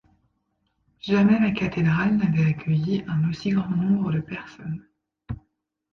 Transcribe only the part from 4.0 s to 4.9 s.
de personnes.